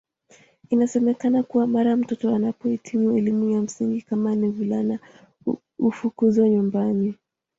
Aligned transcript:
Inasemekana 0.69 1.43
kuwa 1.43 1.67
mara 1.67 1.95
mtoto 1.95 2.35
anapoitimu 2.35 3.17
elimu 3.17 3.49
ya 3.49 3.61
msingi 3.61 4.01
kama 4.01 4.35
ni 4.35 4.47
mvulana 4.47 4.99
ufukuzwa 5.79 6.49
nyumbani 6.49 7.15